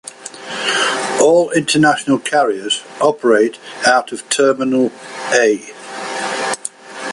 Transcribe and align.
All 1.21 1.51
international 1.51 2.17
carriers 2.17 2.81
operate 2.99 3.59
out 3.85 4.11
of 4.11 4.27
Terminal 4.31 4.91
A. 5.31 5.63